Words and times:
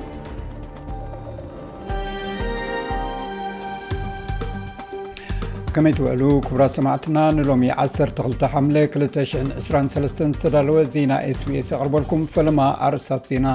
ከመይ 5.76 5.94
ትውዕሉ 6.00 6.24
ክብራ 6.48 6.64
ሰማዕትና 6.80 7.18
ንሎሚ 7.38 7.64
12ሓ 7.86 8.66
223 8.74 10.28
ዝተዳለወ 10.36 10.78
ዜና 10.98 11.14
ስቢስ 11.42 11.72
ኣቕርበልኩም 11.80 12.24
ፈለማ 12.36 12.60
ኣርእሳት 12.90 13.24
ዜና 13.32 13.48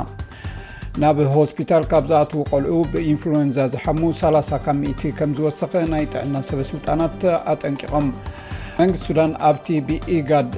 ናብ 1.02 1.19
ሆስፒታል 1.34 1.84
ካብ 1.91 2.05
ዝኣትዉ 2.11 2.38
ቆልዑ 2.51 2.73
ብኢንፍሉወንዛ 2.93 3.59
ዝሓሙ 3.73 4.01
30 4.20 4.48
ካብ 4.65 4.79
0 5.01 5.12
ከም 5.19 5.30
ዝወሰኸ 5.39 5.73
ናይ 5.93 6.05
ጥዕና 6.12 6.37
ሰበስልጣናት 6.48 7.19
ኣጠንቂቖም 7.52 8.06
መንግስቲ 8.79 9.05
ሱዳን 9.09 9.33
ኣብቲ 9.48 9.69
ብኢጋድ 9.89 10.51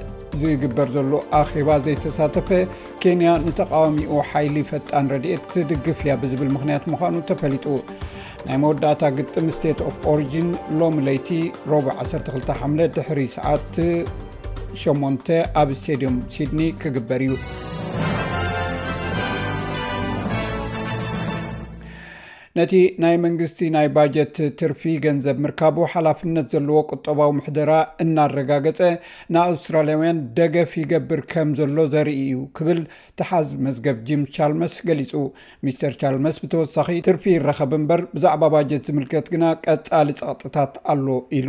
ዝግበር 0.43 0.89
ዘሎ 0.97 1.13
ኣኼባ 1.41 1.69
ዘይተሳተፈ 1.87 2.49
ኬንያ 3.05 3.29
ንተቃዋሚኡ 3.45 4.13
ሓይሊ 4.31 4.57
ፈጣን 4.71 5.11
ረድኤት 5.15 5.53
ድግፍ 5.73 6.01
ያ 6.11 6.15
ብዝብል 6.25 6.51
ምኽንያት 6.57 6.87
ምዃኑ 6.95 7.15
ተፈሊጡ 7.31 7.67
ናይ 8.49 8.57
መወዳእታ 8.65 9.03
ግጥም 9.21 9.49
ስቴት 9.59 9.81
ኦፍ 9.91 9.99
ኦሪጂን 10.13 10.49
ሎሚ 10.83 10.99
ለይቲ 11.09 11.31
ሮብዕ 11.73 11.91
12ሓ 12.11 12.77
ድሕሪ 12.99 13.21
ሰዓት 13.39 13.73
8 14.91 15.37
ኣብ 15.63 15.71
ስተድዮም 15.83 16.17
ሲድኒ 16.37 16.61
ክግበር 16.85 17.23
እዩ 17.29 17.35
ነቲ 22.59 22.71
ናይ 23.03 23.17
መንግስቲ 23.25 23.61
ናይ 23.75 23.89
ባጀት 23.97 24.37
ትርፊ 24.61 24.81
ገንዘብ 25.05 25.37
ምርካቡ 25.45 25.77
ሓላፍነት 25.93 26.47
ዘለዎ 26.55 26.79
ቁጠባዊ 26.93 27.29
ሙሕደራ 27.37 27.75
እናረጋገፀ 28.05 28.81
ናኣውስትራልያውያን 29.35 30.19
ደገፍ 30.39 30.73
ይገብር 30.81 31.21
ከም 31.33 31.51
ዘሎ 31.61 31.77
ዘርኢ 31.95 32.19
እዩ 32.25 32.41
ክብል 32.59 32.81
ተሓዝ 33.21 33.49
መዝገብ 33.67 34.01
ጂም 34.09 34.25
ቻልመስ 34.37 34.75
ገሊፁ 34.91 35.13
ሚስተር 35.67 35.95
ቻልመስ 36.05 36.39
ብተወሳኺ 36.45 36.89
ትርፊ 37.09 37.27
ይረኸብ 37.37 37.75
እምበር 37.81 38.03
ብዛዕባ 38.17 38.43
ባጀት 38.55 38.85
ዝምልከት 38.91 39.29
ግና 39.35 39.45
ቀፃሊ 39.67 40.11
ጸቕጥታት 40.23 40.75
ኣሎ 40.95 41.07
ኢሉ 41.41 41.49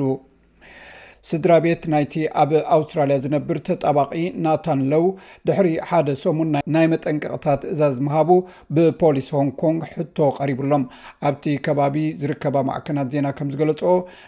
ስድራ 1.30 1.52
ቤት 1.66 1.84
ናይቲ 1.94 2.14
ኣብ 2.42 2.52
ኣውስትራልያ 2.76 3.16
ዝነብር 3.24 3.58
ተጣባቂ 3.68 4.14
ናታን 4.46 4.80
ሎው 4.92 5.06
ድሕሪ 5.48 5.68
ሓደ 5.90 6.10
ሰሙን 6.24 6.52
ናይ 6.76 6.86
መጠንቀቕታት 6.94 7.62
እዛዝ 7.72 7.96
ምሃቡ 8.06 8.30
ብፖሊስ 8.78 9.28
ሆን 9.36 9.50
ኮንግ 9.62 9.82
ሕቶ 9.96 10.18
ቀሪቡሎም 10.40 10.86
ኣብቲ 11.30 11.46
ከባቢ 11.68 11.98
ዝርከባ 12.22 12.56
ማዕከናት 12.70 13.12
ዜና 13.16 13.28
ከም 13.40 13.52
ዝገለፅ 13.56 13.84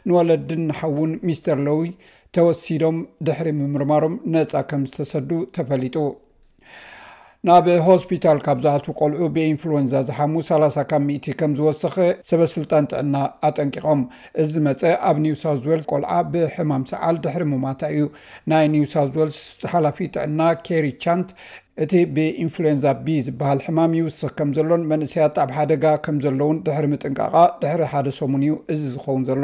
ንወለድን 0.10 0.62
ናሓውን 0.72 1.14
ሚስተር 1.30 1.58
ሎዊ 1.70 1.88
ተወሲዶም 2.36 3.00
ድሕሪ 3.28 3.50
ምምርማሮም 3.62 4.16
ነፃ 4.36 4.54
ከም 4.70 4.84
ዝተሰዱ 4.92 5.32
ተፈሊጡ 5.58 5.96
ናብ 7.48 7.66
ሆስፒታል 7.86 8.38
ካብ 8.44 8.60
ዝኣት 8.64 8.86
ቆልዑ 9.00 9.24
ብኢንፍሉወንዛ 9.36 9.94
ዝሓሙ 10.08 10.34
30 10.50 10.78
ካብ 10.92 11.10
እ 11.32 11.34
ከም 11.40 11.52
ዝወሰኪ 11.58 11.98
ሰበስልጣን 12.30 12.86
ጥዕና 12.92 13.16
ኣጠንቂቖም 13.48 14.02
እዚ 14.42 14.54
መፀ 14.68 14.82
ኣብ 15.10 15.18
ኒውሳውት 15.26 15.60
ዌልስ 15.72 15.88
ቆልዓ 15.92 16.12
ብሕማም 16.36 16.84
ሰዓል 16.92 17.16
ድሕሪ 17.26 17.44
ሙማታ 17.54 17.82
እዩ 17.96 18.06
ናይ 18.54 18.66
ኒውሳውት 18.76 19.12
ዌልስ 19.22 19.40
ሓላፊ 19.72 19.98
ትዕና 20.16 20.40
ኬሪ 20.70 20.86
ቻንት 21.08 21.28
እቲ 21.88 21.92
ብኢንፍሉንዛ 22.16 22.86
ብ 23.06 23.20
ዝበሃል 23.28 23.62
ሕማም 23.68 23.98
ይውስኽ 24.00 24.32
ከም 24.40 24.50
ዘሎን 24.60 24.88
መንእስያት 24.94 25.36
ኣብ 25.46 25.52
ሓደጋ 25.58 25.86
ከም 26.08 26.20
ዘሎውን 26.28 26.64
ድሕሪ 26.70 26.88
ምጥንቃቃ 26.96 27.36
ድሕሪ 27.64 27.84
ሓደ 27.96 28.08
ሰሙን 28.22 28.46
እዩ 28.48 28.54
እዚ 28.76 28.82
ዝኸውን 28.96 29.26
ዘሎ 29.32 29.44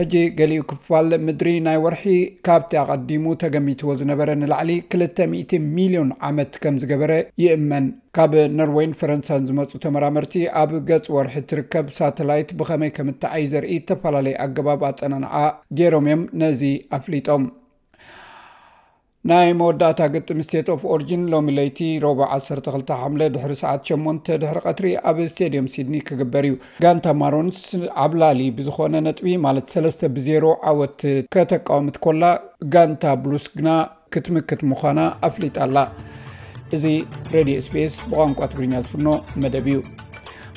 ሕጂ 0.00 0.14
ገሊኡ 0.36 0.60
ክፋል 0.70 1.08
ምድሪ 1.24 1.48
ናይ 1.64 1.78
ወርሒ 1.84 2.04
ካብቲ 2.46 2.70
ኣቐዲሙ 2.82 3.24
ተገሚትዎ 3.42 3.94
ዝነበረ 4.00 4.28
ንላዕሊ 4.42 4.70
200 5.02 5.60
ሚሊዮን 5.78 6.10
ዓመት 6.28 6.54
ከም 6.62 6.76
ዝገበረ 6.82 7.12
ይእመን 7.42 7.86
ካብ 8.18 8.32
ኖርዌይን 8.58 8.96
ፈረንሳን 9.00 9.46
ዝመፁ 9.50 9.70
ተመራምርቲ 9.84 10.34
ኣብ 10.62 10.72
ገፂ 10.90 11.06
ወርሒ 11.18 11.34
እትርከብ 11.44 11.88
ሳተላይት 12.00 12.50
ብኸመይ 12.60 12.92
ከምታኣይ 12.98 13.44
ዘርኢ 13.54 13.74
ዝተፈላለየ 13.82 14.40
ኣገባብ 14.46 14.80
ኣፀናንዓ 14.92 15.34
ገይሮም 15.80 16.08
እዮም 16.08 16.22
ነዚ 16.44 16.62
ኣፍሊጦም 16.98 17.44
ናይ 19.30 19.48
መወዳእታ 19.58 20.00
ግጥም 20.14 20.38
ስቴት 20.44 20.68
ኦፍ 20.72 20.80
ኦሪጅን 20.92 21.20
ሎሚ 21.32 21.50
ለይቲ 21.58 21.80
ሮብ 22.04 22.20
12 22.24 22.70
ሓ 23.00 23.10
ድሕሪ 23.34 23.52
ሰዓት 23.60 23.82
8 23.90 24.30
ድሕሪ 24.42 24.58
ቀትሪ 24.68 24.86
ኣብ 25.10 25.18
ስተዲየም 25.32 25.66
ሲድኒ 25.74 25.96
ክግበር 26.08 26.44
እዩ 26.48 26.54
ጋንታ 26.84 27.06
ማሮንስ 27.20 27.60
ኣብ 28.04 28.12
ላሊ 28.22 28.40
ብዝኾነ 28.58 28.94
ነጥቢ 29.06 29.34
ማለት 29.46 29.68
3 29.76 30.04
ብ0 30.16 30.48
ዓወት 30.72 30.98
ከተቃወምት 31.36 31.98
ኮላ 32.06 32.22
ጋንታ 32.74 33.04
ብሉስ 33.24 33.46
ግና 33.60 33.70
ክትምክት 34.14 34.62
ምዃና 34.72 35.00
ኣፍሊጣ 35.30 35.56
ኣላ 35.68 35.78
እዚ 36.78 36.84
ሬድዮ 37.34 37.58
ስፔስ 37.68 37.94
ብቋንቋ 38.10 38.40
ትግርኛ 38.52 38.74
ዝፍኖ 38.86 39.08
መደብ 39.42 39.66
እዩ 39.72 39.78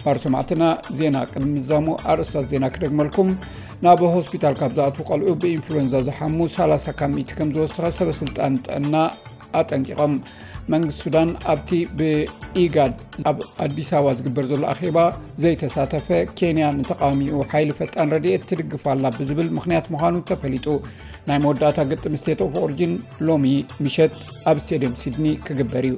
ባር 0.06 0.18
8ማዕትና 0.24 0.64
ዜና 0.98 1.18
ቅድሚዛሙ 1.32 1.86
ኣርእስታት 2.12 2.46
ዜና 2.52 2.66
ክደግመልኩም 2.74 3.30
ናብ 3.86 4.02
ሆስፒታል 4.16 4.56
ካብ 4.60 4.72
ዝኣትዉ 4.78 5.06
ቀልዑ 5.10 5.30
ብኢንፍሉንዛ 5.44 5.94
ዝሓሙ 6.08 6.36
30 6.58 6.88
ካብ 7.00 7.14
ከምዝወሰኸ 7.38 7.90
ሰስልጣን 8.00 8.54
ጥዕና 8.66 8.96
ኣጠንቂቖም 9.60 10.14
መንግስት 10.74 11.00
ሱዳን 11.06 11.30
ኣብቲ 11.54 11.70
ብኢጋድ 11.98 12.94
ኣብ 13.32 13.38
ኣዲስ 13.66 13.90
ኣበባ 13.98 14.10
ዝግበር 14.20 14.46
ዘሎ 14.52 14.64
ኣኼባ 14.74 14.98
ዘይተሳተፈ 15.44 16.08
ኬንያ 16.40 16.68
ንተቃዋሚኡ 16.80 17.38
ሓይሊ 17.52 17.70
ፈጣን 17.82 18.12
ረድኤት 18.16 18.48
ትድግፋላ 18.52 19.04
ብዝብል 19.20 19.50
ምክንያት 19.60 19.88
ምዃኑ 19.96 20.16
ተፈሊጡ 20.32 20.68
ናይ 21.30 21.40
መወዳእታ 21.46 21.80
ግጥም 21.94 22.18
ስቴት 22.24 22.42
ኦፍ 22.48 22.56
ኦሪጅን 22.66 22.96
ሎሚ 23.30 23.48
ሚሸት 23.86 24.16
ኣብ 24.52 24.60
ስተድየም 24.66 24.98
ሲድኒ 25.04 25.28
ክግበር 25.48 25.88
እዩ 25.92 25.98